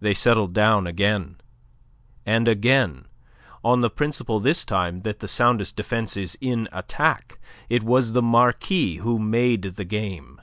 They 0.00 0.14
settled 0.14 0.52
down 0.52 0.84
again; 0.88 1.36
and 2.26 2.48
again 2.48 3.06
on 3.62 3.82
the 3.82 3.88
principle 3.88 4.40
this 4.40 4.64
time 4.64 5.02
that 5.02 5.20
the 5.20 5.28
soundest 5.28 5.76
defence 5.76 6.16
is 6.16 6.36
in 6.40 6.68
attack 6.72 7.38
it 7.68 7.84
was 7.84 8.14
the 8.14 8.20
Marquis 8.22 8.96
who 8.96 9.20
made 9.20 9.62
the 9.62 9.84
game. 9.84 10.40